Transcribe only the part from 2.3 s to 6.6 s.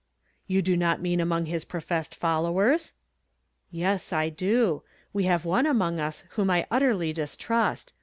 owers?"" Yea, I do; we have one among us whom